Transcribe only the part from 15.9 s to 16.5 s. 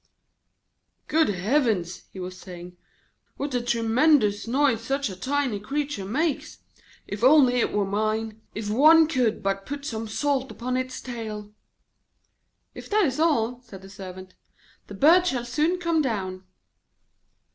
down.'